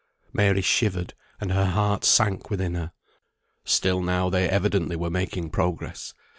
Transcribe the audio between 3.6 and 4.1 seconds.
Still